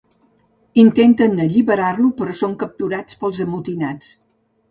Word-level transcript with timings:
Intenten 0.83 1.43
alliberar-lo 1.43 2.09
però 2.21 2.35
són 2.39 2.57
capturats 2.65 3.19
pels 3.25 3.43
amotinats. 3.47 4.09